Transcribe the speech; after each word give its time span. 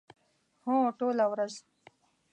هو، 0.63 0.77
ټوله 0.97 1.25
ورځ 1.31 1.53